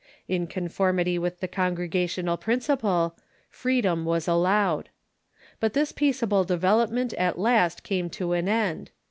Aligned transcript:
In 0.27 0.47
con 0.47 0.67
formity 0.67 1.19
with 1.19 1.41
the 1.41 1.47
Congregational 1.47 2.35
principle, 2.35 3.15
freedom 3.51 4.03
was 4.03 4.27
al 4.27 4.39
lowed. 4.41 4.89
But 5.59 5.73
this 5.73 5.91
peaceable 5.91 6.43
development 6.43 7.13
at 7.19 7.37
last 7.37 7.83
came 7.83 8.09
to 8.09 8.33
an 8.33 8.49
end. 8.49 8.89